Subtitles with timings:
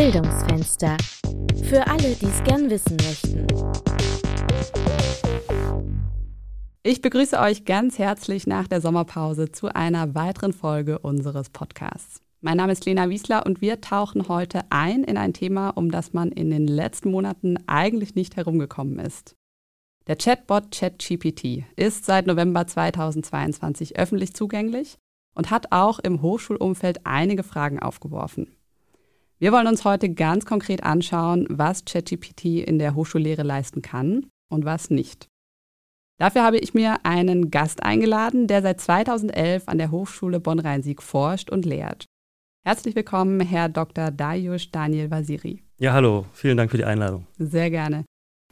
[0.00, 0.96] Bildungsfenster.
[1.64, 3.46] Für alle, die es gern wissen möchten.
[6.82, 12.22] Ich begrüße euch ganz herzlich nach der Sommerpause zu einer weiteren Folge unseres Podcasts.
[12.40, 16.14] Mein Name ist Lena Wiesler und wir tauchen heute ein in ein Thema, um das
[16.14, 19.36] man in den letzten Monaten eigentlich nicht herumgekommen ist.
[20.06, 24.96] Der Chatbot ChatGPT ist seit November 2022 öffentlich zugänglich
[25.34, 28.56] und hat auch im Hochschulumfeld einige Fragen aufgeworfen.
[29.42, 34.66] Wir wollen uns heute ganz konkret anschauen, was ChatGPT in der Hochschullehre leisten kann und
[34.66, 35.28] was nicht.
[36.18, 41.48] Dafür habe ich mir einen Gast eingeladen, der seit 2011 an der Hochschule Bonn-Rhein-Sieg forscht
[41.48, 42.04] und lehrt.
[42.66, 44.10] Herzlich willkommen, Herr Dr.
[44.10, 45.62] Dariusz Daniel Vasiri.
[45.78, 47.26] Ja, hallo, vielen Dank für die Einladung.
[47.38, 48.04] Sehr gerne.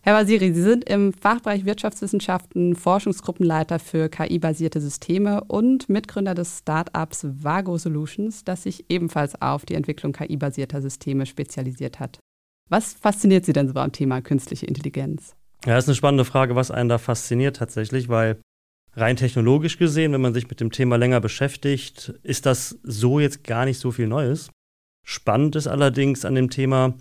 [0.02, 7.26] Herr Vasiri, Sie sind im Fachbereich Wirtschaftswissenschaften Forschungsgruppenleiter für KI-basierte Systeme und Mitgründer des Startups
[7.28, 12.20] Vago Solutions, das sich ebenfalls auf die Entwicklung KI-basierter Systeme spezialisiert hat.
[12.68, 15.34] Was fasziniert Sie denn so am Thema künstliche Intelligenz?
[15.66, 18.40] Ja, das ist eine spannende Frage, was einen da fasziniert tatsächlich, weil
[18.94, 23.42] rein technologisch gesehen, wenn man sich mit dem Thema länger beschäftigt, ist das so jetzt
[23.42, 24.50] gar nicht so viel Neues.
[25.04, 26.94] Spannend ist allerdings an dem Thema,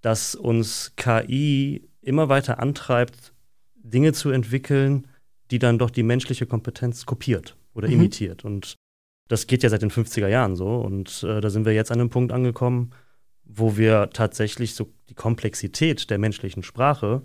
[0.00, 3.32] dass uns KI immer weiter antreibt,
[3.76, 5.06] Dinge zu entwickeln,
[5.50, 7.94] die dann doch die menschliche Kompetenz kopiert oder mhm.
[7.94, 8.44] imitiert.
[8.44, 8.76] Und
[9.28, 10.76] das geht ja seit den 50er Jahren so.
[10.76, 12.90] Und äh, da sind wir jetzt an einem Punkt angekommen,
[13.44, 17.22] wo wir tatsächlich so die Komplexität der menschlichen Sprache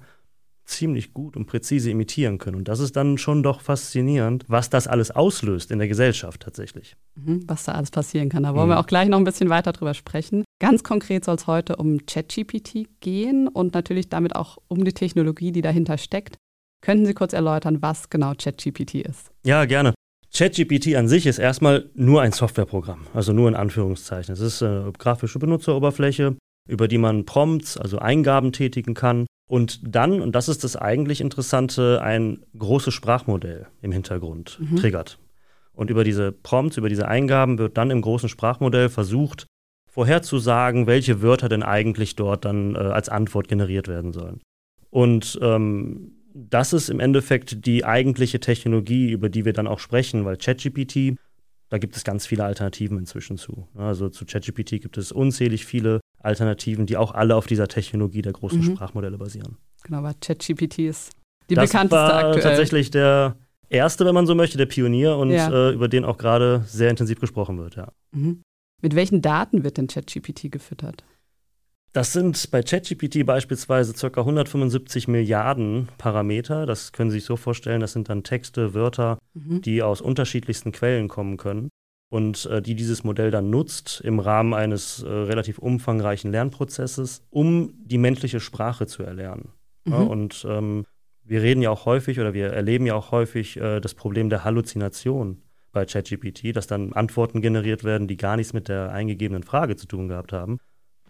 [0.65, 2.57] ziemlich gut und präzise imitieren können.
[2.57, 6.95] Und das ist dann schon doch faszinierend, was das alles auslöst in der Gesellschaft tatsächlich.
[7.15, 8.43] Mhm, was da alles passieren kann.
[8.43, 8.73] Da wollen mhm.
[8.73, 10.43] wir auch gleich noch ein bisschen weiter drüber sprechen.
[10.59, 15.51] Ganz konkret soll es heute um ChatGPT gehen und natürlich damit auch um die Technologie,
[15.51, 16.37] die dahinter steckt.
[16.81, 19.31] Könnten Sie kurz erläutern, was genau ChatGPT ist?
[19.45, 19.93] Ja, gerne.
[20.35, 24.33] ChatGPT an sich ist erstmal nur ein Softwareprogramm, also nur in Anführungszeichen.
[24.33, 26.35] Es ist eine grafische Benutzeroberfläche,
[26.67, 31.21] über die man Prompts, also Eingaben tätigen kann und dann, und das ist das eigentlich
[31.21, 34.77] Interessante, ein großes Sprachmodell im Hintergrund mhm.
[34.77, 35.19] triggert.
[35.73, 39.47] Und über diese Prompts, über diese Eingaben wird dann im großen Sprachmodell versucht,
[39.87, 44.41] vorherzusagen, welche Wörter denn eigentlich dort dann äh, als Antwort generiert werden sollen.
[44.89, 50.25] Und ähm, das ist im Endeffekt die eigentliche Technologie, über die wir dann auch sprechen,
[50.25, 51.15] weil ChatGPT,
[51.69, 53.67] da gibt es ganz viele Alternativen inzwischen zu.
[53.75, 58.33] Also zu ChatGPT gibt es unzählig viele Alternativen, die auch alle auf dieser Technologie der
[58.33, 58.75] großen mhm.
[58.75, 59.57] Sprachmodelle basieren.
[59.83, 61.11] Genau, aber ChatGPT ist
[61.49, 62.41] die das bekannteste war aktuell.
[62.41, 63.35] tatsächlich der
[63.69, 65.49] erste, wenn man so möchte, der Pionier und ja.
[65.51, 67.91] äh, über den auch gerade sehr intensiv gesprochen wird, ja.
[68.11, 68.41] Mhm.
[68.81, 71.03] Mit welchen Daten wird denn ChatGPT gefüttert?
[71.93, 74.21] Das sind bei ChatGPT beispielsweise ca.
[74.21, 76.65] 175 Milliarden Parameter.
[76.65, 79.61] Das können Sie sich so vorstellen, das sind dann Texte, Wörter, mhm.
[79.61, 81.69] die aus unterschiedlichsten Quellen kommen können
[82.13, 87.73] und äh, die dieses Modell dann nutzt im Rahmen eines äh, relativ umfangreichen Lernprozesses, um
[87.85, 89.49] die menschliche Sprache zu erlernen.
[89.85, 89.91] Mhm.
[89.91, 90.85] Ja, und ähm,
[91.23, 94.43] wir reden ja auch häufig oder wir erleben ja auch häufig äh, das Problem der
[94.43, 95.41] Halluzination
[95.71, 99.87] bei ChatGPT, dass dann Antworten generiert werden, die gar nichts mit der eingegebenen Frage zu
[99.87, 100.59] tun gehabt haben.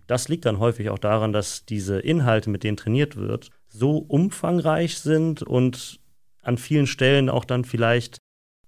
[0.07, 4.99] Das liegt dann häufig auch daran, dass diese Inhalte, mit denen trainiert wird, so umfangreich
[4.99, 5.99] sind und
[6.41, 8.19] an vielen Stellen auch dann vielleicht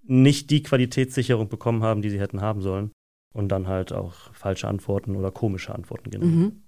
[0.07, 2.91] nicht die Qualitätssicherung bekommen haben, die sie hätten haben sollen.
[3.33, 6.39] Und dann halt auch falsche Antworten oder komische Antworten generieren.
[6.39, 6.61] Mhm.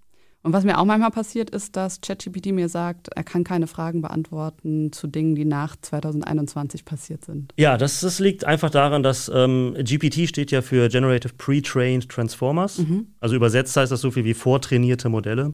[0.44, 4.02] Und was mir auch manchmal passiert, ist, dass ChatGPT mir sagt, er kann keine Fragen
[4.02, 7.54] beantworten zu Dingen, die nach 2021 passiert sind.
[7.58, 12.78] Ja, das, das liegt einfach daran, dass ähm, GPT steht ja für Generative Pre-Trained Transformers.
[12.78, 13.08] Mhm.
[13.20, 15.52] Also übersetzt heißt das so viel wie vortrainierte Modelle.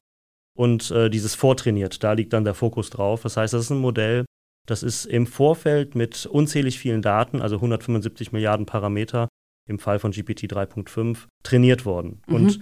[0.56, 3.22] Und äh, dieses vortrainiert, da liegt dann der Fokus drauf.
[3.22, 4.24] Das heißt, das ist ein Modell,
[4.66, 9.28] das ist im Vorfeld mit unzählig vielen Daten, also 175 Milliarden Parameter
[9.66, 12.22] im Fall von GPT 3.5, trainiert worden.
[12.26, 12.34] Mhm.
[12.34, 12.60] Und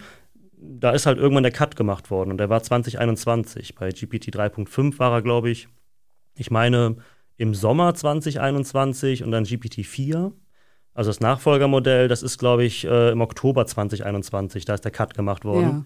[0.56, 3.74] da ist halt irgendwann der Cut gemacht worden und der war 2021.
[3.74, 5.68] Bei GPT 3.5 war er, glaube ich,
[6.36, 6.96] ich meine
[7.36, 10.32] im Sommer 2021 und dann GPT 4.
[10.94, 15.14] Also das Nachfolgermodell, das ist, glaube ich, äh, im Oktober 2021, da ist der Cut
[15.14, 15.62] gemacht worden.
[15.62, 15.84] Ja.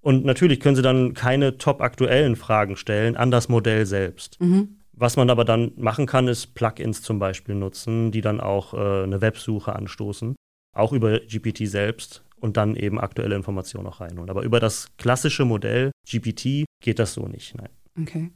[0.00, 4.40] Und natürlich können Sie dann keine top aktuellen Fragen stellen an das Modell selbst.
[4.40, 4.76] Mhm.
[4.96, 9.02] Was man aber dann machen kann, ist Plugins zum Beispiel nutzen, die dann auch äh,
[9.02, 10.36] eine Websuche anstoßen,
[10.74, 14.30] auch über GPT selbst und dann eben aktuelle Informationen auch reinholen.
[14.30, 17.70] Aber über das klassische Modell GPT geht das so nicht, nein.
[18.00, 18.30] Okay.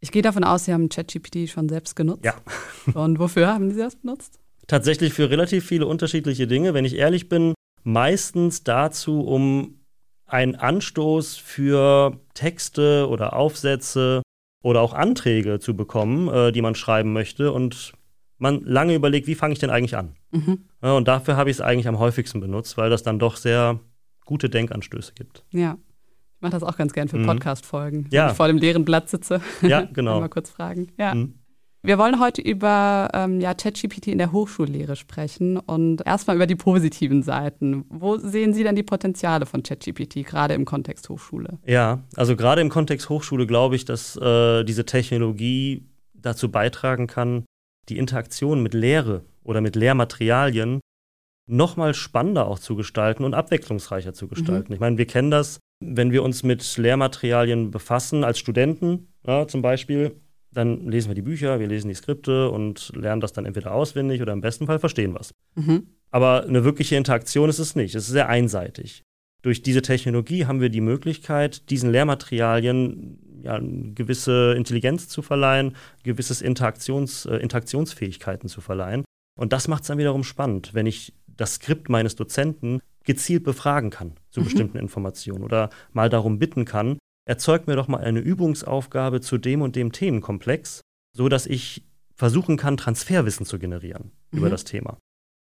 [0.00, 2.24] Ich gehe davon aus, Sie haben ChatGPT schon selbst genutzt.
[2.24, 2.34] Ja.
[2.94, 4.38] und wofür haben Sie das benutzt?
[4.66, 6.74] Tatsächlich für relativ viele unterschiedliche Dinge.
[6.74, 7.54] Wenn ich ehrlich bin,
[7.84, 9.80] meistens dazu, um
[10.26, 14.22] einen Anstoß für Texte oder Aufsätze
[14.66, 17.92] oder auch Anträge zu bekommen, äh, die man schreiben möchte und
[18.38, 20.16] man lange überlegt, wie fange ich denn eigentlich an?
[20.32, 20.64] Mhm.
[20.82, 23.78] Ja, und dafür habe ich es eigentlich am häufigsten benutzt, weil das dann doch sehr
[24.24, 25.44] gute Denkanstöße gibt.
[25.52, 25.78] Ja.
[26.34, 27.26] Ich mache das auch ganz gern für Mhm.
[27.26, 28.08] Podcast-Folgen.
[28.10, 28.24] Ja.
[28.24, 29.40] Wenn ich vor dem leeren Blatt sitze.
[29.62, 30.18] Ja, genau.
[30.20, 30.88] Mal kurz fragen.
[30.98, 31.14] Ja.
[31.14, 31.34] Mhm.
[31.86, 36.56] Wir wollen heute über ähm, ja, ChatGPT in der Hochschullehre sprechen und erstmal über die
[36.56, 37.84] positiven Seiten.
[37.88, 41.60] Wo sehen Sie denn die Potenziale von ChatGPT, gerade im Kontext Hochschule?
[41.64, 47.44] Ja, also gerade im Kontext Hochschule glaube ich, dass äh, diese Technologie dazu beitragen kann,
[47.88, 50.80] die Interaktion mit Lehre oder mit Lehrmaterialien
[51.48, 54.72] noch mal spannender auch zu gestalten und abwechslungsreicher zu gestalten.
[54.72, 59.62] Ich meine, wir kennen das, wenn wir uns mit Lehrmaterialien befassen, als Studenten ja, zum
[59.62, 60.16] Beispiel,
[60.56, 64.22] dann lesen wir die Bücher, wir lesen die Skripte und lernen das dann entweder auswendig
[64.22, 65.32] oder im besten Fall verstehen was.
[65.54, 65.88] Mhm.
[66.10, 67.94] Aber eine wirkliche Interaktion ist es nicht.
[67.94, 69.02] Es ist sehr einseitig.
[69.42, 75.76] Durch diese Technologie haben wir die Möglichkeit, diesen Lehrmaterialien ja, eine gewisse Intelligenz zu verleihen,
[76.04, 79.04] gewisses Interaktions, äh, Interaktionsfähigkeiten zu verleihen.
[79.38, 83.90] Und das macht es dann wiederum spannend, wenn ich das Skript meines Dozenten gezielt befragen
[83.90, 84.44] kann zu Mhm.
[84.44, 89.60] bestimmten Informationen oder mal darum bitten kann, erzeug mir doch mal eine Übungsaufgabe zu dem
[89.62, 90.80] und dem Themenkomplex,
[91.14, 91.84] so dass ich
[92.14, 94.50] versuchen kann, Transferwissen zu generieren über Mhm.
[94.50, 94.96] das Thema.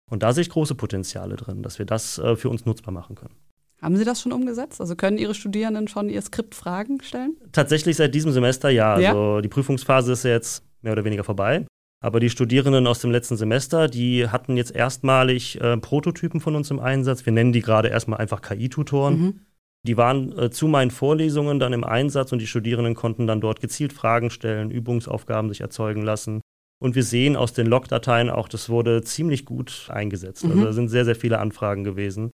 [0.09, 3.15] Und da sehe ich große Potenziale drin, dass wir das äh, für uns nutzbar machen
[3.15, 3.35] können.
[3.81, 4.79] Haben Sie das schon umgesetzt?
[4.79, 7.35] Also können Ihre Studierenden schon ihr Skript Fragen stellen?
[7.51, 8.97] Tatsächlich seit diesem Semester ja.
[8.97, 9.09] Ja?
[9.09, 11.65] Also die Prüfungsphase ist ja jetzt mehr oder weniger vorbei.
[12.01, 16.69] Aber die Studierenden aus dem letzten Semester, die hatten jetzt erstmalig äh, Prototypen von uns
[16.71, 17.25] im Einsatz.
[17.25, 19.19] Wir nennen die gerade erstmal einfach KI-Tutoren.
[19.19, 19.39] Mhm.
[19.85, 23.59] Die waren äh, zu meinen Vorlesungen dann im Einsatz und die Studierenden konnten dann dort
[23.59, 26.41] gezielt Fragen stellen, Übungsaufgaben sich erzeugen lassen.
[26.81, 30.43] Und wir sehen aus den Logdateien auch, das wurde ziemlich gut eingesetzt.
[30.45, 30.61] Also Mhm.
[30.63, 32.31] da sind sehr, sehr viele Anfragen gewesen.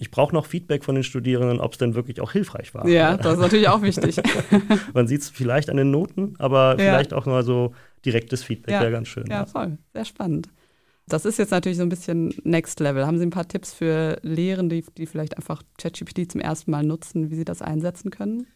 [0.00, 2.86] Ich brauche noch Feedback von den Studierenden, ob es denn wirklich auch hilfreich war.
[2.88, 4.16] Ja, das ist natürlich auch wichtig.
[4.94, 6.76] Man sieht es vielleicht an den Noten, aber Ja.
[6.78, 7.74] vielleicht auch mal so
[8.04, 8.80] direktes Feedback Ja.
[8.80, 9.26] wäre ganz schön.
[9.28, 9.78] Ja, voll.
[9.92, 10.48] Sehr spannend.
[11.06, 13.06] Das ist jetzt natürlich so ein bisschen Next Level.
[13.06, 16.82] Haben Sie ein paar Tipps für Lehrende, die, die vielleicht einfach ChatGPT zum ersten Mal
[16.82, 18.46] nutzen, wie sie das einsetzen können?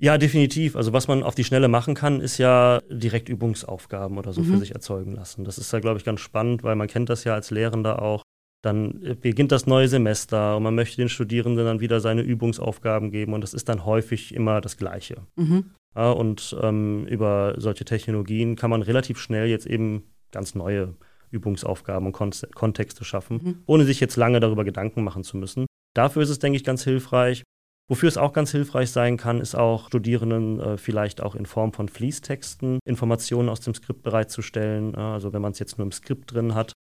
[0.00, 0.76] Ja, definitiv.
[0.76, 4.44] Also was man auf die Schnelle machen kann, ist ja direkt Übungsaufgaben oder so Mhm.
[4.44, 5.44] für sich erzeugen lassen.
[5.44, 8.22] Das ist ja, glaube ich, ganz spannend, weil man kennt das ja als Lehrender auch.
[8.62, 13.10] Dann äh, beginnt das neue Semester und man möchte den Studierenden dann wieder seine Übungsaufgaben
[13.10, 15.26] geben und das ist dann häufig immer das Gleiche.
[15.34, 15.70] Mhm.
[15.96, 20.94] Ja, und ähm, über solche Technologien kann man relativ schnell jetzt eben ganz neue
[21.30, 23.62] Übungsaufgaben und Kon Kontexte schaffen, Mhm.
[23.66, 25.66] ohne sich jetzt lange darüber Gedanken machen zu müssen.
[25.94, 27.42] Dafür ist es, denke ich, ganz hilfreich.
[27.90, 31.72] Wofür es auch ganz hilfreich sein kann, ist auch Studierenden äh, vielleicht auch in Form
[31.72, 34.94] von Fließtexten Informationen aus dem Skript bereitzustellen.
[34.94, 36.72] Also wenn man es jetzt nur im Skript drin hat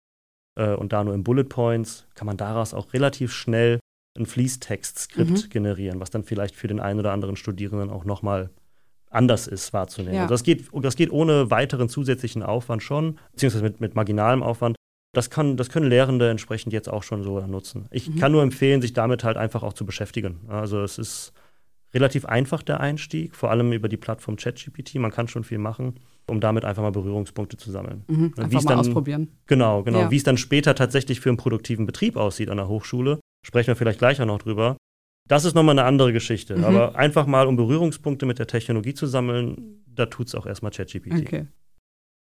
[0.59, 3.79] äh, und da nur in Bullet Points, kann man daraus auch relativ schnell
[4.19, 5.49] ein Fließtext-Skript Mhm.
[5.49, 8.49] generieren, was dann vielleicht für den einen oder anderen Studierenden auch nochmal
[9.09, 10.15] anders ist wahrzunehmen.
[10.15, 10.21] Ja.
[10.23, 14.75] Also das, geht, das geht ohne weiteren zusätzlichen Aufwand schon, beziehungsweise mit, mit marginalem Aufwand.
[15.13, 17.85] Das, kann, das können Lehrende entsprechend jetzt auch schon so nutzen.
[17.91, 18.15] Ich Mhm.
[18.19, 20.41] kann nur empfehlen, sich damit halt einfach auch zu beschäftigen.
[20.47, 21.31] Also es ist
[21.93, 24.95] relativ einfach der Einstieg, vor allem über die Plattform ChatGPT.
[24.95, 25.95] Man kann schon viel machen,
[26.29, 28.03] um damit einfach mal Berührungspunkte zu sammeln.
[28.07, 28.33] Mhm.
[28.35, 29.29] Wie Einfach es mal dann- ausprobieren.
[29.47, 30.01] Genau, genau.
[30.01, 30.11] Ja.
[30.11, 33.75] Wie es dann später tatsächlich für einen produktiven Betrieb aussieht an der Hochschule, sprechen wir
[33.77, 34.75] vielleicht gleich auch noch drüber.
[35.27, 36.57] Das ist nochmal eine andere Geschichte.
[36.57, 36.63] Mhm.
[36.63, 40.71] Aber einfach mal, um Berührungspunkte mit der Technologie zu sammeln, da tut es auch erstmal
[40.71, 41.21] ChatGPT.
[41.21, 41.47] Okay.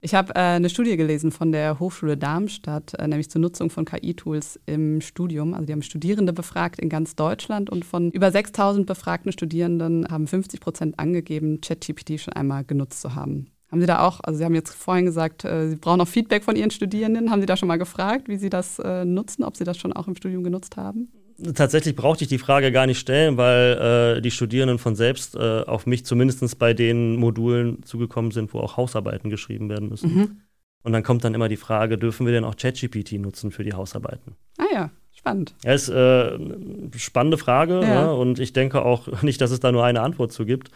[0.06, 3.86] Ich habe äh, eine Studie gelesen von der Hochschule Darmstadt, äh, nämlich zur Nutzung von
[3.86, 5.54] KI-Tools im Studium.
[5.54, 10.28] Also die haben Studierende befragt in ganz Deutschland und von über 6000 befragten Studierenden haben
[10.28, 13.48] 50 Prozent angegeben, ChatGPT schon einmal genutzt zu haben.
[13.72, 16.44] Haben Sie da auch, also Sie haben jetzt vorhin gesagt, äh, Sie brauchen noch Feedback
[16.44, 17.32] von Ihren Studierenden.
[17.32, 19.94] Haben Sie da schon mal gefragt, wie Sie das äh, nutzen, ob Sie das schon
[19.94, 21.14] auch im Studium genutzt haben?
[21.56, 25.62] Tatsächlich brauchte ich die Frage gar nicht stellen, weil äh, die Studierenden von selbst äh,
[25.64, 30.16] auf mich zumindest bei den Modulen zugekommen sind, wo auch Hausarbeiten geschrieben werden müssen.
[30.16, 30.42] Mhm.
[30.84, 33.74] Und dann kommt dann immer die Frage, dürfen wir denn auch ChatGPT nutzen für die
[33.74, 34.36] Hausarbeiten?
[34.58, 35.56] Ah ja, spannend.
[35.64, 38.06] Ja, ist äh, eine spannende Frage Ja.
[38.06, 38.14] ne?
[38.14, 40.72] und ich denke auch nicht, dass es da nur eine Antwort zu gibt.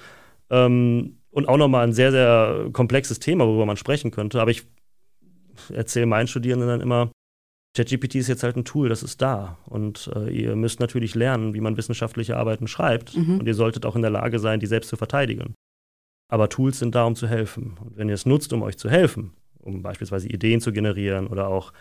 [0.50, 4.42] Ähm, und auch nochmal ein sehr, sehr komplexes Thema, worüber man sprechen könnte.
[4.42, 4.64] Aber ich
[5.72, 7.12] erzähle meinen Studierenden dann immer,
[7.78, 9.58] ChatGPT ist jetzt halt ein Tool, das ist da.
[9.66, 13.16] Und äh, ihr müsst natürlich lernen, wie man wissenschaftliche Arbeiten schreibt.
[13.16, 13.40] Mhm.
[13.40, 15.54] Und ihr solltet auch in der Lage sein, die selbst zu verteidigen.
[16.30, 17.78] Aber Tools sind da, um zu helfen.
[17.80, 21.48] Und wenn ihr es nutzt, um euch zu helfen, um beispielsweise Ideen zu generieren oder
[21.50, 21.72] auch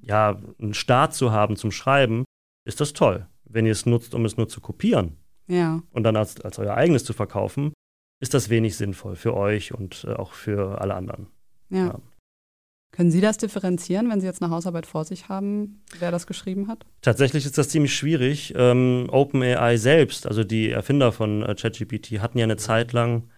[0.00, 2.24] ja, einen Start zu haben zum Schreiben,
[2.64, 3.26] ist das toll.
[3.44, 5.16] Wenn ihr es nutzt, um es nur zu kopieren
[5.48, 5.82] Ja.
[5.92, 7.72] und dann als, als euer eigenes zu verkaufen,
[8.20, 11.26] ist das wenig sinnvoll für euch und äh, auch für alle anderen.
[11.68, 11.86] Ja.
[11.88, 12.00] Ja.
[12.92, 16.66] Können Sie das differenzieren, wenn Sie jetzt eine Hausarbeit vor sich haben, wer das geschrieben
[16.68, 16.86] hat?
[17.02, 18.54] Tatsächlich ist das ziemlich schwierig.
[18.56, 23.28] Ähm, OpenAI selbst, also die Erfinder von äh, ChatGPT, hatten ja eine Zeit lang,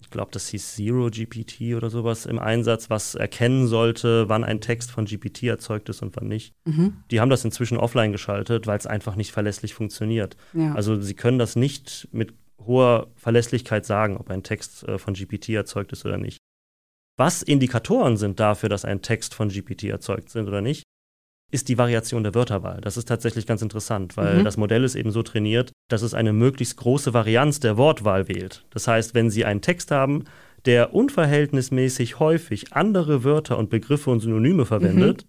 [0.00, 4.60] ich glaube, das hieß Zero GPT oder sowas im Einsatz, was erkennen sollte, wann ein
[4.60, 6.54] Text von GPT erzeugt ist und wann nicht.
[6.64, 6.98] Mhm.
[7.10, 10.36] Die haben das inzwischen offline geschaltet, weil es einfach nicht verlässlich funktioniert.
[10.52, 10.74] Ja.
[10.74, 12.34] Also sie können das nicht mit
[12.64, 16.37] hoher Verlässlichkeit sagen, ob ein Text äh, von GPT erzeugt ist oder nicht.
[17.18, 20.84] Was Indikatoren sind dafür, dass ein Text von GPT erzeugt sind oder nicht,
[21.50, 22.80] ist die Variation der Wörterwahl.
[22.80, 24.44] Das ist tatsächlich ganz interessant, weil mhm.
[24.44, 28.64] das Modell ist eben so trainiert, dass es eine möglichst große Varianz der Wortwahl wählt.
[28.70, 30.24] Das heißt, wenn Sie einen Text haben,
[30.64, 35.28] der unverhältnismäßig häufig andere Wörter und Begriffe und Synonyme verwendet, mhm.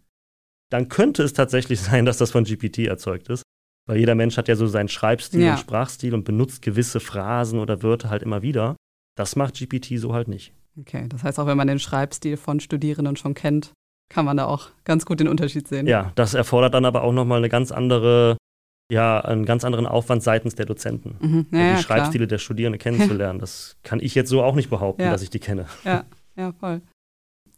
[0.69, 3.41] dann könnte es tatsächlich sein, dass das von GPT erzeugt ist.
[3.88, 5.53] Weil jeder Mensch hat ja so seinen Schreibstil ja.
[5.53, 8.75] und Sprachstil und benutzt gewisse Phrasen oder Wörter halt immer wieder.
[9.15, 10.53] Das macht GPT so halt nicht.
[10.79, 13.74] Okay, das heißt auch, wenn man den Schreibstil von Studierenden schon kennt,
[14.09, 15.88] kann man da auch ganz gut den Unterschied sehen.
[15.88, 18.38] Ja, das erfordert dann aber auch nochmal eine ganz andere,
[18.91, 21.48] ja, einen ganz anderen Aufwand seitens der Dozenten, mhm.
[21.51, 22.27] ja, die ja, Schreibstile klar.
[22.27, 23.39] der Studierenden kennenzulernen.
[23.39, 25.12] Das kann ich jetzt so auch nicht behaupten, ja.
[25.12, 25.65] dass ich die kenne.
[25.83, 26.05] Ja,
[26.36, 26.81] ja, voll.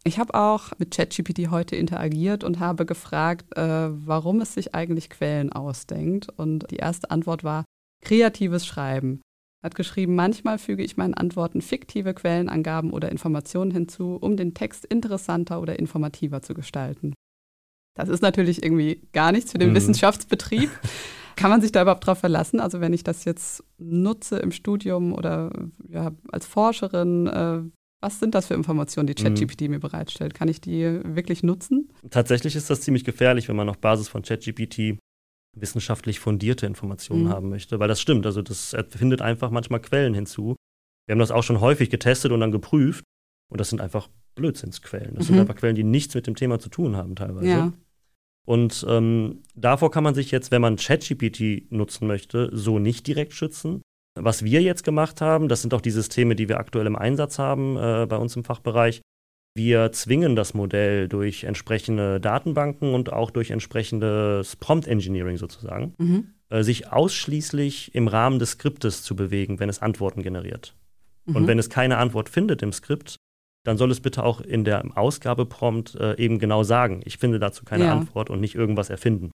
[0.04, 5.10] Ich habe auch mit ChatGPT heute interagiert und habe gefragt, äh, warum es sich eigentlich
[5.10, 6.28] Quellen ausdenkt.
[6.28, 7.64] Und die erste Antwort war
[8.04, 9.20] kreatives Schreiben
[9.62, 14.84] hat geschrieben, manchmal füge ich meinen Antworten fiktive Quellenangaben oder Informationen hinzu, um den Text
[14.84, 17.14] interessanter oder informativer zu gestalten.
[17.94, 19.74] Das ist natürlich irgendwie gar nichts für den mhm.
[19.74, 20.70] Wissenschaftsbetrieb.
[21.36, 22.60] Kann man sich da überhaupt drauf verlassen?
[22.60, 25.50] Also wenn ich das jetzt nutze im Studium oder
[25.88, 27.62] ja, als Forscherin, äh,
[28.00, 29.70] was sind das für Informationen, die ChatGPT mhm.
[29.70, 30.34] mir bereitstellt?
[30.34, 31.88] Kann ich die wirklich nutzen?
[32.10, 34.98] Tatsächlich ist das ziemlich gefährlich, wenn man auf Basis von ChatGPT
[35.54, 37.28] wissenschaftlich fundierte Informationen mhm.
[37.28, 38.26] haben möchte, weil das stimmt.
[38.26, 40.56] Also das findet einfach manchmal Quellen hinzu.
[41.06, 43.04] Wir haben das auch schon häufig getestet und dann geprüft
[43.50, 45.14] und das sind einfach Blödsinnsquellen.
[45.14, 45.34] Das mhm.
[45.34, 47.48] sind einfach Quellen, die nichts mit dem Thema zu tun haben teilweise.
[47.48, 47.72] Ja.
[48.44, 53.34] Und ähm, davor kann man sich jetzt, wenn man ChatGPT nutzen möchte, so nicht direkt
[53.34, 53.82] schützen.
[54.18, 57.38] Was wir jetzt gemacht haben, das sind auch die Systeme, die wir aktuell im Einsatz
[57.38, 59.00] haben äh, bei uns im Fachbereich,
[59.54, 66.26] wir zwingen das Modell durch entsprechende Datenbanken und auch durch entsprechendes Prompt Engineering sozusagen, mhm.
[66.48, 70.74] äh, sich ausschließlich im Rahmen des Skriptes zu bewegen, wenn es Antworten generiert.
[71.26, 71.36] Mhm.
[71.36, 73.16] Und wenn es keine Antwort findet im Skript,
[73.64, 77.64] dann soll es bitte auch in der Ausgabeprompt äh, eben genau sagen, ich finde dazu
[77.64, 77.92] keine ja.
[77.92, 79.30] Antwort und nicht irgendwas erfinden.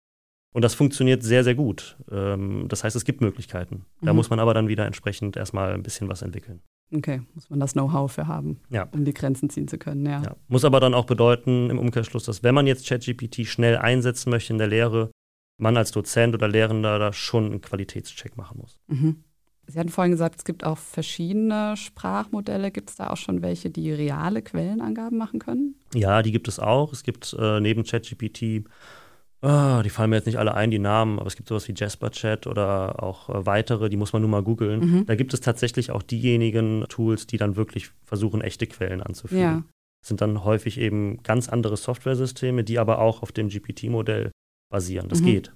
[0.53, 1.97] Und das funktioniert sehr, sehr gut.
[2.09, 3.85] Ähm, das heißt, es gibt Möglichkeiten.
[4.01, 4.17] Da mhm.
[4.17, 6.61] muss man aber dann wieder entsprechend erstmal ein bisschen was entwickeln.
[6.93, 8.87] Okay, muss man das Know-how für haben, ja.
[8.91, 10.21] um die Grenzen ziehen zu können, ja.
[10.21, 10.35] ja.
[10.47, 14.53] Muss aber dann auch bedeuten im Umkehrschluss, dass wenn man jetzt ChatGPT schnell einsetzen möchte
[14.53, 15.11] in der Lehre,
[15.57, 18.77] man als Dozent oder Lehrender da schon einen Qualitätscheck machen muss.
[18.87, 19.23] Mhm.
[19.67, 22.69] Sie hatten vorhin gesagt, es gibt auch verschiedene Sprachmodelle.
[22.69, 25.75] Gibt es da auch schon welche, die reale Quellenangaben machen können?
[25.93, 26.93] Ja, die gibt es auch.
[26.93, 28.65] Es gibt äh, neben ChatGPT
[29.47, 31.73] Oh, die fallen mir jetzt nicht alle ein, die Namen, aber es gibt sowas wie
[31.75, 34.79] Jasper Chat oder auch äh, weitere, die muss man nur mal googeln.
[34.79, 35.05] Mhm.
[35.05, 39.41] Da gibt es tatsächlich auch diejenigen Tools, die dann wirklich versuchen, echte Quellen anzufügen.
[39.41, 39.63] Ja.
[40.01, 44.31] Das sind dann häufig eben ganz andere Softwaresysteme, die aber auch auf dem GPT-Modell
[44.71, 45.09] basieren.
[45.09, 45.25] Das mhm.
[45.25, 45.51] geht.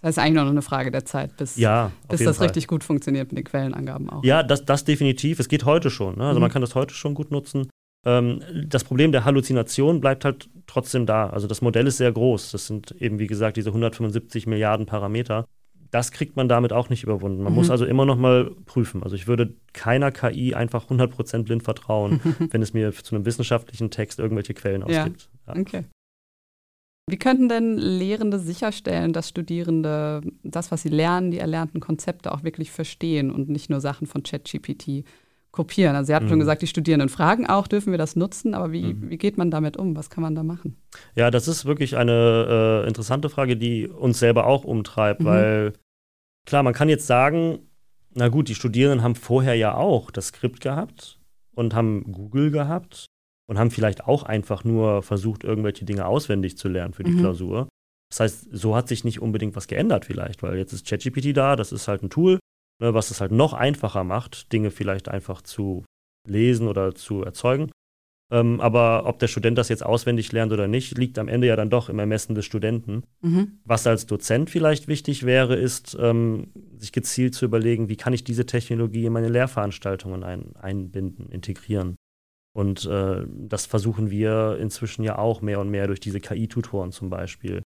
[0.00, 2.46] Das heißt eigentlich nur noch eine Frage der Zeit, bis, ja, bis das Fall.
[2.46, 4.24] richtig gut funktioniert mit den Quellenangaben auch.
[4.24, 5.40] Ja, das, das definitiv.
[5.40, 6.16] Es geht heute schon.
[6.16, 6.24] Ne?
[6.24, 6.42] Also mhm.
[6.42, 7.68] man kann das heute schon gut nutzen.
[8.04, 11.30] Ähm, das Problem der Halluzination bleibt halt trotzdem da.
[11.30, 12.52] Also das Modell ist sehr groß.
[12.52, 15.46] Das sind eben, wie gesagt, diese 175 Milliarden Parameter.
[15.90, 17.42] Das kriegt man damit auch nicht überwunden.
[17.42, 17.58] Man mhm.
[17.58, 19.02] muss also immer noch mal prüfen.
[19.02, 23.90] Also ich würde keiner KI einfach 100% blind vertrauen, wenn es mir zu einem wissenschaftlichen
[23.90, 25.28] Text irgendwelche Quellen ausgibt.
[25.46, 25.54] Ja.
[25.54, 25.60] Ja.
[25.60, 25.84] Okay.
[27.10, 32.42] Wie könnten denn Lehrende sicherstellen, dass Studierende das, was sie lernen, die erlernten Konzepte auch
[32.42, 35.04] wirklich verstehen und nicht nur Sachen von ChatGPT
[35.58, 35.96] kopieren.
[35.96, 36.30] Also Sie hatten mhm.
[36.30, 39.10] schon gesagt, die Studierenden fragen auch, dürfen wir das nutzen, aber wie, mhm.
[39.10, 39.96] wie geht man damit um?
[39.96, 40.76] Was kann man da machen?
[41.16, 45.24] Ja, das ist wirklich eine äh, interessante Frage, die uns selber auch umtreibt, mhm.
[45.24, 45.72] weil
[46.46, 47.58] klar, man kann jetzt sagen,
[48.14, 51.18] na gut, die Studierenden haben vorher ja auch das Skript gehabt
[51.56, 53.06] und haben Google gehabt
[53.50, 57.18] und haben vielleicht auch einfach nur versucht, irgendwelche Dinge auswendig zu lernen für die mhm.
[57.18, 57.68] Klausur.
[58.10, 61.56] Das heißt, so hat sich nicht unbedingt was geändert vielleicht, weil jetzt ist ChatGPT da,
[61.56, 62.38] das ist halt ein Tool,
[62.80, 65.84] ne, was es halt noch einfacher macht, Dinge vielleicht einfach zu
[66.26, 67.70] lesen oder zu erzeugen.
[68.30, 71.56] Ähm, aber ob der Student das jetzt auswendig lernt oder nicht, liegt am Ende ja
[71.56, 73.04] dann doch im Ermessen des Studenten.
[73.22, 73.60] Mhm.
[73.64, 78.24] Was als Dozent vielleicht wichtig wäre, ist, ähm, sich gezielt zu überlegen, wie kann ich
[78.24, 81.96] diese Technologie in meine Lehrveranstaltungen ein, einbinden, integrieren.
[82.54, 87.08] Und äh, das versuchen wir inzwischen ja auch mehr und mehr durch diese KI-Tutoren zum
[87.08, 87.62] Beispiel.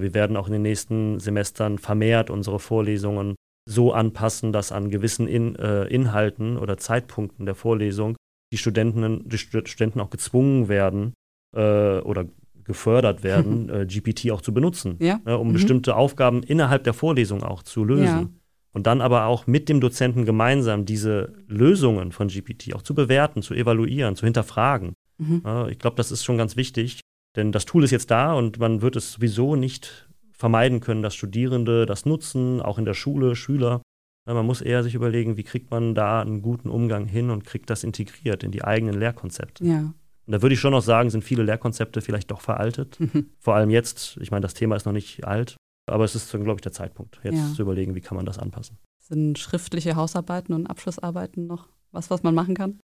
[0.00, 3.34] Wir werden auch in den nächsten Semestern vermehrt unsere Vorlesungen
[3.68, 8.16] so anpassen, dass an gewissen in, äh, Inhalten oder Zeitpunkten der Vorlesung
[8.52, 11.14] die Studenten, die Studenten auch gezwungen werden
[11.54, 12.26] äh, oder
[12.64, 15.20] gefördert werden, äh, GPT auch zu benutzen, ja?
[15.24, 15.52] ne, um mhm.
[15.54, 18.04] bestimmte Aufgaben innerhalb der Vorlesung auch zu lösen.
[18.04, 18.28] Ja.
[18.72, 23.40] Und dann aber auch mit dem Dozenten gemeinsam diese Lösungen von GPT auch zu bewerten,
[23.40, 24.92] zu evaluieren, zu hinterfragen.
[25.16, 25.42] Mhm.
[25.44, 27.00] Ja, ich glaube, das ist schon ganz wichtig,
[27.36, 30.05] denn das Tool ist jetzt da und man wird es sowieso nicht
[30.36, 33.82] vermeiden können, dass Studierende das nutzen, auch in der Schule, Schüler.
[34.26, 37.70] Man muss eher sich überlegen, wie kriegt man da einen guten Umgang hin und kriegt
[37.70, 39.64] das integriert in die eigenen Lehrkonzepte.
[39.64, 39.94] Ja.
[40.26, 42.98] Und da würde ich schon noch sagen, sind viele Lehrkonzepte vielleicht doch veraltet.
[42.98, 43.30] Mhm.
[43.38, 45.56] Vor allem jetzt, ich meine, das Thema ist noch nicht alt,
[45.88, 47.52] aber es ist, glaube ich, der Zeitpunkt, jetzt Ja.
[47.54, 48.78] zu überlegen, wie kann man das anpassen.
[49.00, 52.80] Sind schriftliche Hausarbeiten und Abschlussarbeiten noch was, was man machen kann?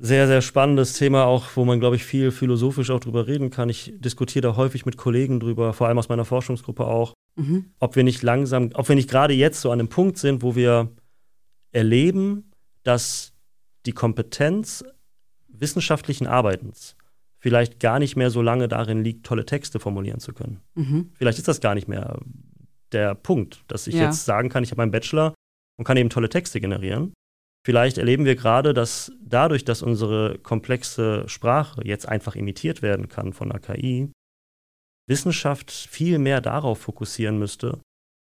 [0.00, 3.68] Sehr, sehr spannendes Thema auch, wo man, glaube ich, viel philosophisch auch drüber reden kann.
[3.68, 7.66] Ich diskutiere da häufig mit Kollegen drüber, vor allem aus meiner Forschungsgruppe auch, Mhm.
[7.80, 10.54] ob wir nicht langsam, ob wir nicht gerade jetzt so an einem Punkt sind, wo
[10.54, 10.90] wir
[11.72, 12.50] erleben,
[12.84, 13.32] dass
[13.86, 14.84] die Kompetenz
[15.48, 16.96] wissenschaftlichen Arbeitens
[17.38, 20.60] vielleicht gar nicht mehr so lange darin liegt, tolle Texte formulieren zu können.
[20.74, 21.10] Mhm.
[21.14, 22.18] Vielleicht ist das gar nicht mehr
[22.92, 24.04] der Punkt, dass ich Ja.
[24.06, 25.34] jetzt sagen kann, ich habe einen Bachelor
[25.76, 27.12] und kann eben tolle Texte generieren.
[27.64, 33.32] Vielleicht erleben wir gerade, dass dadurch, dass unsere komplexe Sprache jetzt einfach imitiert werden kann
[33.32, 34.10] von der KI,
[35.08, 37.80] Wissenschaft viel mehr darauf fokussieren müsste,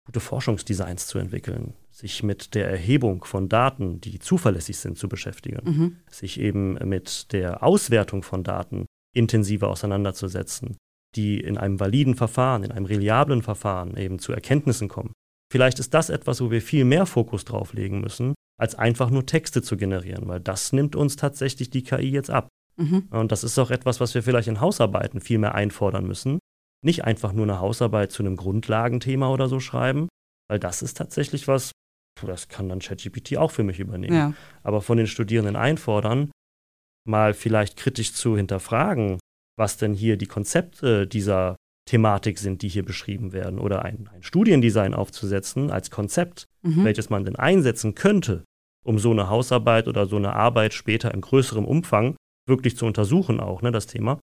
[0.06, 5.60] gute Forschungsdesigns zu entwickeln, sich mit der Erhebung von Daten, die zuverlässig sind, zu beschäftigen
[5.64, 5.96] Mhm.
[6.10, 8.86] sich eben mit der Auswertung von Daten
[9.16, 10.78] intensiver auseinanderzusetzen,
[11.16, 15.14] die in einem validen Verfahren, in einem reliablen Verfahren eben zu Erkenntnissen kommen.
[15.52, 19.26] Vielleicht ist das etwas, wo wir viel mehr Fokus drauf legen müssen, als einfach nur
[19.26, 22.50] Texte zu generieren, weil das nimmt uns tatsächlich die KI jetzt ab.
[22.78, 23.08] Mhm.
[23.10, 26.40] Und das ist auch etwas, was wir vielleicht in Hausarbeiten viel mehr einfordern müssen.
[26.86, 30.08] Nicht einfach nur eine Hausarbeit zu einem Grundlagenthema oder so schreiben,
[30.50, 31.72] weil das ist tatsächlich was,
[32.26, 34.34] das kann dann ChatGPT auch für mich übernehmen Ja.
[34.64, 36.32] aber von den Studierenden einfordern,
[37.08, 39.20] mal vielleicht kritisch zu hinterfragen,
[39.58, 41.56] was denn hier die Konzepte dieser
[41.90, 46.84] Thematik sind, die hier beschrieben werden, oder ein, ein Studiendesign aufzusetzen als Konzept, Mhm.
[46.84, 48.44] welches man denn einsetzen könnte,
[48.86, 52.16] um so eine Hausarbeit oder so eine Arbeit später in größerem Umfang
[52.48, 54.20] wirklich zu untersuchen, auch, ne, das Thema.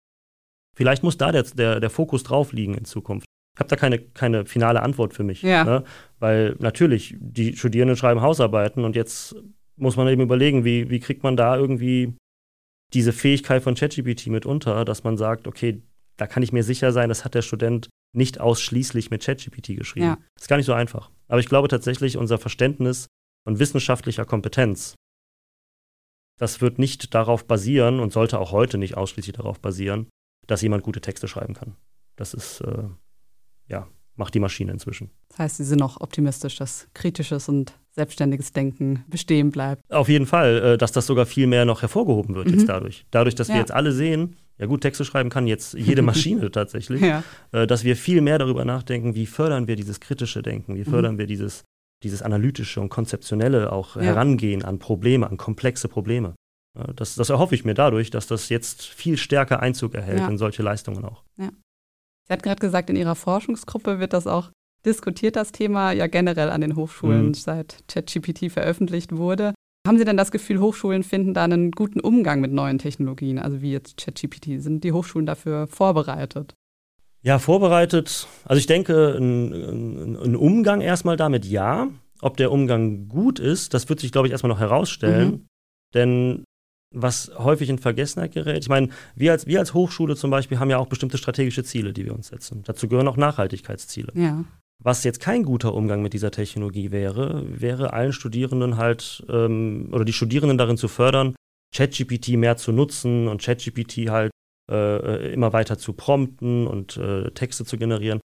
[0.75, 3.25] Vielleicht muss da der, der, der Fokus drauf liegen in Zukunft.
[3.55, 5.43] Ich habe da keine, keine finale Antwort für mich.
[5.43, 5.63] Ja.
[5.63, 5.83] Ne?
[6.19, 9.35] Weil natürlich, die Studierenden schreiben Hausarbeiten und jetzt
[9.75, 12.15] muss man eben überlegen, wie, wie kriegt man da irgendwie
[12.93, 15.83] diese Fähigkeit von ChatGPT mit unter, dass man sagt, okay,
[16.17, 20.05] da kann ich mir sicher sein, das hat der Student nicht ausschließlich mit ChatGPT geschrieben.
[20.05, 20.17] Ja.
[20.35, 21.09] Das ist gar nicht so einfach.
[21.27, 23.07] Aber ich glaube tatsächlich, unser Verständnis
[23.43, 24.95] von wissenschaftlicher Kompetenz,
[26.39, 30.07] das wird nicht darauf basieren und sollte auch heute nicht ausschließlich darauf basieren,
[30.47, 31.75] dass jemand gute Texte schreiben kann.
[32.15, 32.83] Das ist, äh,
[33.67, 35.09] ja, macht die Maschine inzwischen.
[35.29, 39.81] Das heißt, Sie sind noch optimistisch, dass kritisches und selbstständiges Denken bestehen bleibt.
[39.91, 42.53] Auf jeden Fall, äh, dass das sogar viel mehr noch hervorgehoben wird Mhm.
[42.55, 43.05] jetzt dadurch.
[43.11, 43.55] Dadurch, dass Ja.
[43.55, 46.01] wir jetzt alle sehen, ja gut, Texte schreiben kann jetzt jede
[46.41, 47.23] Maschine tatsächlich, Ja.
[47.51, 50.85] äh, dass wir viel mehr darüber nachdenken, wie fördern wir dieses kritische Denken, wie Mhm.
[50.85, 51.63] fördern wir dieses,
[52.03, 54.01] dieses analytische und konzeptionelle auch Ja.
[54.03, 56.35] Herangehen an Probleme, an komplexe Probleme.
[56.95, 60.27] Das, das erhoffe ich mir dadurch, dass das jetzt viel stärker Einzug erhält Ja.
[60.27, 61.23] in solche Leistungen auch.
[61.37, 64.49] Sie hat gerade gesagt, in Ihrer Forschungsgruppe wird das auch
[64.85, 67.33] diskutiert, das Thema ja generell an den Hochschulen, Mhm.
[67.35, 69.53] seit ChatGPT veröffentlicht wurde.
[69.85, 73.61] Haben Sie denn das Gefühl, Hochschulen finden da einen guten Umgang mit neuen Technologien, also
[73.61, 74.61] wie jetzt ChatGPT?
[74.61, 76.53] Sind die Hochschulen dafür vorbereitet?
[77.23, 78.27] Ja, vorbereitet.
[78.43, 81.87] Also ich denke, ein, ein, ein Umgang erstmal damit ja.
[82.21, 85.31] Ob der Umgang gut ist, das wird sich, glaube ich, erstmal noch herausstellen.
[85.31, 85.45] Mhm.
[85.93, 86.43] Denn
[86.93, 90.69] was häufig in Vergessenheit gerät, ich meine, wir als, wir als Hochschule zum Beispiel haben
[90.69, 92.61] ja auch bestimmte strategische Ziele, die wir uns setzen.
[92.65, 94.11] Dazu gehören auch Nachhaltigkeitsziele.
[94.13, 94.43] Ja.
[94.83, 100.05] Was jetzt kein guter Umgang mit dieser Technologie wäre, wäre allen Studierenden halt, ähm, oder
[100.05, 101.35] die Studierenden darin zu fördern,
[101.73, 104.31] ChatGPT mehr zu nutzen und ChatGPT halt
[104.69, 108.19] äh, immer weiter zu prompten und äh, Texte zu generieren,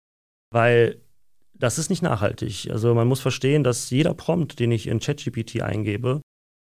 [0.51, 1.01] weil
[1.55, 2.69] das ist nicht nachhaltig.
[2.71, 6.21] Also man muss verstehen, dass jeder Prompt, den ich in ChatGPT eingebe,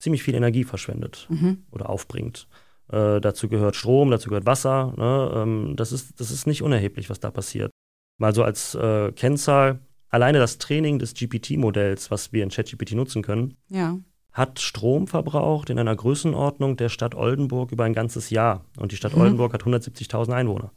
[0.01, 1.65] ziemlich viel Energie verschwendet Mhm.
[1.71, 2.49] oder aufbringt.
[2.91, 4.93] Äh, dazu gehört Strom, dazu gehört Wasser.
[4.97, 5.33] Ne?
[5.37, 7.71] Ähm, das, ist, das ist nicht unerheblich, was da passiert.
[8.19, 13.23] Mal so als äh, Kennzahl, alleine das Training des GPT-Modells, was wir in ChatGPT nutzen
[13.23, 13.97] können, Ja.
[14.33, 18.65] Hat Strom verbraucht in einer Größenordnung der Stadt Oldenburg über ein ganzes Jahr.
[18.79, 19.21] Und die Stadt Mhm.
[19.23, 20.73] Oldenburg hat 170.000 Einwohner.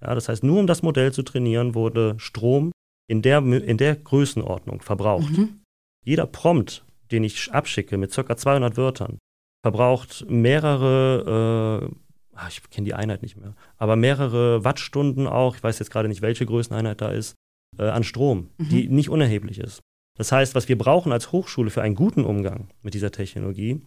[0.00, 2.72] Ja, das heißt, nur um das Modell zu trainieren, wurde Strom
[3.06, 5.36] in der, in der Größenordnung verbraucht.
[5.36, 5.60] Mhm.
[6.04, 8.36] Jeder Prompt, den ich abschicke mit ca.
[8.36, 9.18] 200 Wörtern,
[9.62, 15.62] verbraucht mehrere, äh, ah, ich kenne die Einheit nicht mehr, aber mehrere Wattstunden auch, ich
[15.62, 17.34] weiß jetzt gerade nicht, welche Größeneinheit da ist,
[17.78, 18.68] äh, an Strom, Mhm.
[18.68, 19.80] die nicht unerheblich ist.
[20.18, 23.82] Das heißt, was wir brauchen als Hochschule für einen guten Umgang mit dieser Technologie,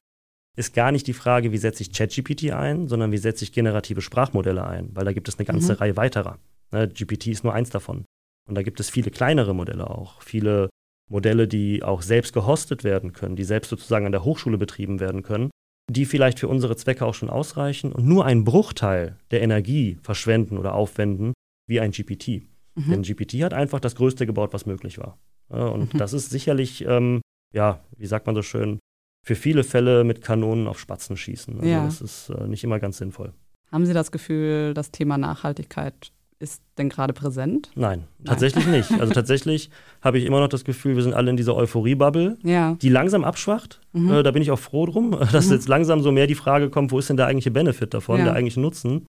[0.57, 4.01] ist gar nicht die Frage, wie setze ich ChatGPT ein, sondern wie setze ich generative
[4.01, 5.77] Sprachmodelle ein, weil da gibt es eine ganze Mhm.
[5.77, 6.39] Reihe weiterer.
[6.71, 8.05] Ne, GPT ist nur eins davon.
[8.49, 10.69] Und da gibt es viele kleinere Modelle auch, viele
[11.09, 15.21] Modelle, die auch selbst gehostet werden können, die selbst sozusagen an der Hochschule betrieben werden
[15.23, 15.49] können,
[15.89, 20.57] die vielleicht für unsere Zwecke auch schon ausreichen und nur einen Bruchteil der Energie verschwenden
[20.57, 21.33] oder aufwenden
[21.69, 22.43] wie ein GPT.
[22.75, 22.89] Mhm.
[22.89, 25.17] Denn GPT hat einfach das Größte gebaut, was möglich war.
[25.49, 25.97] Und Mhm.
[25.97, 27.21] das ist sicherlich, ähm,
[27.53, 28.79] ja, wie sagt man so schön,
[29.25, 31.55] für viele Fälle mit Kanonen auf Spatzen schießen.
[31.59, 31.85] Also Ja.
[31.85, 33.33] das ist äh, nicht immer ganz sinnvoll.
[33.71, 37.71] Haben Sie das Gefühl, das Thema Nachhaltigkeit ist denn gerade präsent?
[37.75, 38.91] Nein, tatsächlich nicht.
[38.91, 39.69] Also tatsächlich
[40.01, 42.75] habe ich immer noch das Gefühl, wir sind alle in dieser Euphorie-Bubble, Ja.
[42.81, 43.81] die langsam abschwacht.
[43.93, 44.11] Mhm.
[44.11, 45.53] Äh, da bin ich auch froh drum, dass Mhm.
[45.53, 48.25] jetzt langsam so mehr die Frage kommt, wo ist denn der eigentliche Benefit davon, Ja.
[48.25, 49.05] der eigentliche Nutzen.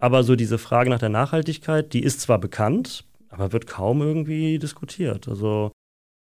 [0.00, 4.58] Aber so diese Frage nach der Nachhaltigkeit, die ist zwar bekannt, aber wird kaum irgendwie
[4.58, 5.28] diskutiert.
[5.28, 5.72] Also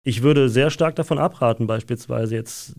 [0.05, 2.75] ich würde sehr stark davon abraten, beispielsweise jetzt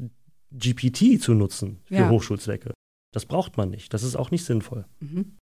[0.53, 2.11] GPT zu nutzen für Ja.
[2.11, 2.73] Hochschulzwecke.
[3.13, 3.95] Das braucht man nicht.
[3.95, 4.85] Das ist auch nicht sinnvoll.
[5.01, 5.37] Mhm.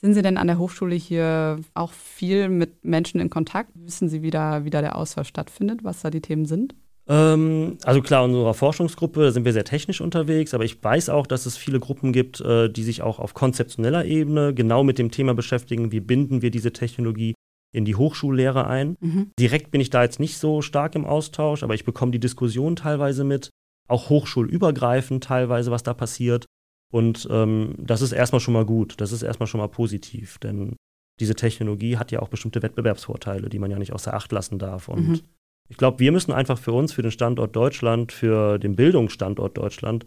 [0.00, 3.70] Sind Sie denn an der Hochschule hier auch viel mit Menschen in Kontakt?
[3.74, 6.74] Wissen Sie, wie da, wie da der Austausch stattfindet, was da die Themen sind?
[7.06, 11.26] Ähm, also klar, in unserer Forschungsgruppe sind wir sehr technisch unterwegs, aber ich weiß auch,
[11.26, 15.10] dass es viele Gruppen gibt, äh, die sich auch auf konzeptioneller Ebene genau mit dem
[15.10, 17.34] Thema beschäftigen, wie binden wir diese Technologie
[17.72, 18.96] in die Hochschullehre ein.
[19.00, 19.30] Mhm.
[19.38, 22.76] Direkt bin ich da jetzt nicht so stark im Austausch, aber ich bekomme die Diskussion
[22.76, 23.50] teilweise mit,
[23.88, 26.46] auch hochschulübergreifend teilweise, was da passiert.
[26.92, 30.76] Und ähm, das ist erstmal schon mal gut, das ist erstmal schon mal positiv, denn
[31.20, 34.88] diese Technologie hat ja auch bestimmte Wettbewerbsvorteile, die man ja nicht außer Acht lassen darf.
[34.88, 35.20] Und Mhm.
[35.68, 40.06] ich glaube, wir müssen einfach für uns, für den Standort Deutschland, für den Bildungsstandort Deutschland,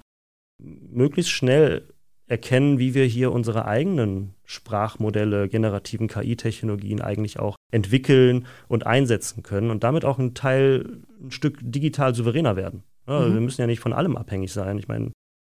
[0.61, 1.87] möglichst schnell
[2.33, 9.69] erkennen, wie wir hier unsere eigenen Sprachmodelle, generativen KI-Technologien eigentlich auch entwickeln und einsetzen können
[9.69, 12.83] und damit auch ein Teil, ein Stück digital souveräner werden.
[13.07, 13.33] Ja, Mhm.
[13.35, 14.77] Wir müssen ja nicht von allem abhängig sein.
[14.79, 15.11] Ich meine,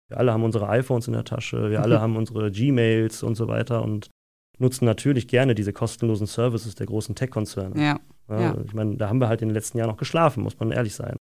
[0.09, 2.01] wir alle haben unsere iPhones in der Tasche, wir alle Mhm.
[2.01, 4.09] haben unsere Gmails und so weiter und
[4.57, 7.75] nutzen natürlich gerne diese kostenlosen Services der großen Tech-Konzerne.
[7.81, 7.99] Ja.
[8.29, 8.57] Ja, Ja.
[8.65, 10.93] Ich meine, da haben wir halt in den letzten Jahren noch geschlafen, muss man ehrlich
[10.95, 11.15] sein.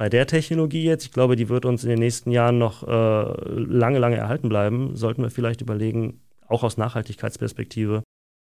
[0.00, 3.50] Bei der Technologie jetzt, ich glaube, die wird uns in den nächsten Jahren noch äh,
[3.54, 8.02] lange, lange erhalten bleiben, sollten wir vielleicht überlegen, auch aus Nachhaltigkeitsperspektive,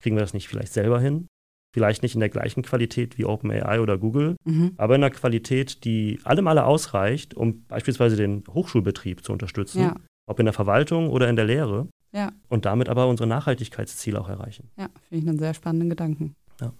[0.01, 1.27] kriegen wir das nicht vielleicht selber hin?
[1.71, 4.71] Vielleicht nicht in der gleichen Qualität wie OpenAI oder Google, Mhm.
[4.77, 9.95] aber in einer Qualität, die allem alle ausreicht, um beispielsweise den Hochschulbetrieb zu unterstützen, Ja.
[10.25, 11.87] ob in der Verwaltung oder in der Lehre.
[12.11, 12.31] Ja.
[12.49, 14.71] Und damit aber unsere Nachhaltigkeitsziele auch erreichen.
[14.79, 16.33] Ja, finde ich einen sehr spannenden Gedanken.
[16.59, 16.73] Ja.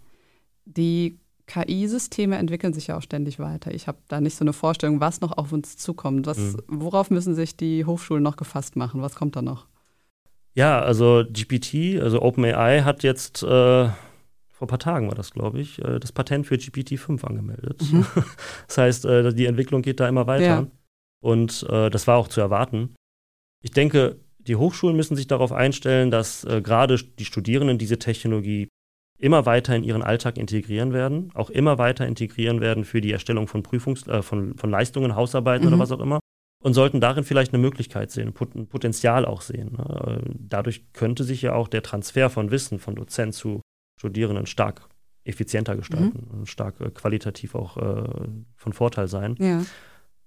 [0.66, 3.74] Die KI-Systeme entwickeln sich ja auch ständig weiter.
[3.74, 6.26] Ich habe da nicht so eine Vorstellung, was noch auf uns zukommt.
[6.28, 6.58] Was, Mhm.
[6.68, 9.02] Worauf müssen sich die Hochschulen noch gefasst machen?
[9.02, 9.68] Was kommt da noch?
[10.54, 13.92] Ja, also GPT, also OpenAI hat jetzt äh, vor
[14.62, 17.82] ein paar Tagen war das, glaube ich, äh, das Patent für GPT-5 angemeldet.
[17.92, 18.06] Mhm.
[18.68, 20.46] Das heißt, äh, die Entwicklung geht da immer weiter.
[20.46, 20.68] Ja.
[21.22, 22.96] Und äh, das war auch zu erwarten.
[23.62, 28.68] Ich denke, die Hochschulen müssen sich darauf einstellen, dass äh, gerade die Studierenden diese Technologie
[29.18, 33.48] immer weiter in ihren Alltag integrieren werden, auch immer weiter integrieren werden für die Erstellung
[33.48, 35.74] von Prüfungs-, äh, von, von Leistungen, Hausarbeiten Mhm.
[35.74, 36.20] oder was auch immer
[36.64, 39.74] und sollten darin vielleicht eine Möglichkeit sehen, ein Potenzial auch sehen.
[39.78, 40.22] Ne?
[40.26, 43.62] Äh, Dadurch könnte sich ja auch der Transfer von Wissen von Dozent zu
[44.00, 44.90] Studierenden stark
[45.24, 48.04] effizienter gestalten und stark äh, qualitativ auch äh,
[48.56, 49.36] von Vorteil sein.
[49.40, 49.64] Ja.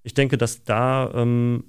[0.03, 1.65] Ich denke, dass da ähm,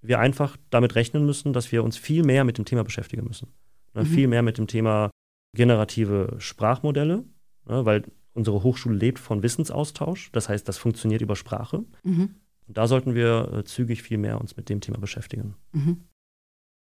[0.00, 3.48] wir einfach damit rechnen müssen, dass wir uns viel mehr mit dem Thema beschäftigen müssen.
[3.94, 4.02] Ne?
[4.02, 4.06] Mhm.
[4.06, 5.10] Viel mehr mit dem Thema
[5.54, 7.24] generative Sprachmodelle,
[7.66, 7.84] ne?
[7.84, 10.30] weil unsere Hochschule lebt von Wissensaustausch.
[10.32, 11.84] Das heißt, das funktioniert über Sprache.
[12.02, 12.34] Mhm.
[12.66, 15.54] Und da sollten wir äh, zügig viel mehr uns mit dem Thema beschäftigen.
[15.72, 16.04] Mhm.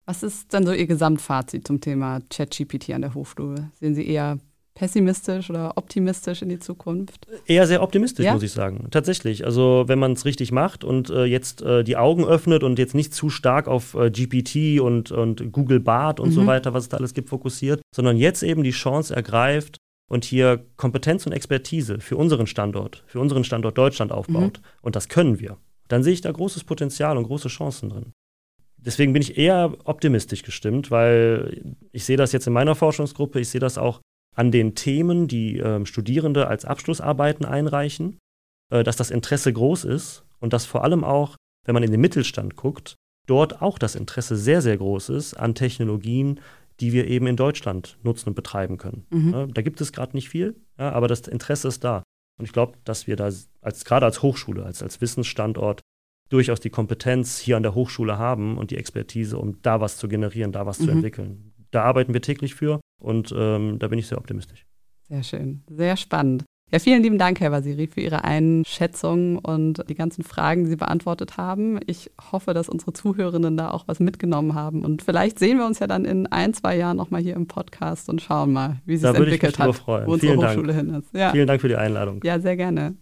[0.06, 3.70] Was ist denn so Ihr Gesamtfazit zum Thema ChatGPT an der Hochschule?
[3.74, 4.38] Sehen Sie eher
[4.80, 7.26] pessimistisch oder optimistisch in die Zukunft?
[7.46, 8.32] Eher sehr optimistisch, Ja?
[8.32, 8.88] muss ich sagen.
[8.90, 9.44] Tatsächlich.
[9.44, 12.94] Also, wenn man es richtig macht und äh, jetzt äh, die Augen öffnet und jetzt
[12.94, 16.46] nicht zu stark auf äh, GPT und, und Google Bart und so Mhm.
[16.46, 19.76] weiter, was es da alles gibt, fokussiert, sondern jetzt eben die Chance ergreift
[20.10, 24.62] und hier Kompetenz und Expertise für unseren Standort, für unseren Standort Deutschland aufbaut.
[24.80, 25.58] Und das können wir.
[25.88, 28.12] Dann sehe ich da großes Potenzial und große Chancen drin.
[28.78, 33.50] Deswegen bin ich eher optimistisch gestimmt, weil ich sehe das jetzt in meiner Forschungsgruppe, ich
[33.50, 34.00] sehe das auch
[34.36, 38.18] an den Themen, die ähm, Studierende als Abschlussarbeiten einreichen,
[38.72, 42.00] äh, dass das Interesse groß ist und dass vor allem auch, wenn man in den
[42.00, 42.94] Mittelstand guckt,
[43.26, 46.40] dort auch das Interesse sehr, sehr groß ist an Technologien,
[46.80, 49.06] die wir eben in Deutschland nutzen und betreiben können.
[49.10, 49.32] Mhm.
[49.32, 52.02] Ja, da gibt es gerade nicht viel, ja, aber das Interesse ist da.
[52.38, 55.80] Und ich glaube, dass wir da als, gerade als Hochschule, als, als Wissensstandort
[56.30, 60.08] durchaus die Kompetenz hier an der Hochschule haben und die Expertise, um da was zu
[60.08, 60.90] generieren, da was zu Mhm.
[60.90, 64.64] entwickeln da arbeiten wir täglich für und ähm, da bin ich sehr optimistisch.
[65.08, 66.44] Sehr schön, sehr spannend.
[66.72, 70.76] Ja, vielen lieben Dank, Herr Vasiri, für Ihre Einschätzung und die ganzen Fragen, die Sie
[70.76, 71.80] beantwortet haben.
[71.86, 74.84] Ich hoffe, dass unsere Zuhörenden da auch was mitgenommen haben.
[74.84, 78.08] Und vielleicht sehen wir uns ja dann in ein, zwei Jahren nochmal hier im Podcast
[78.08, 80.06] und schauen mal, wie sich entwickelt hat, freuen.
[80.06, 80.58] wo vielen unsere Dank.
[80.58, 81.12] Hochschule hin ist.
[81.12, 81.32] Ja.
[81.32, 82.20] Vielen Dank für die Einladung.
[82.22, 82.94] Ja, sehr gerne.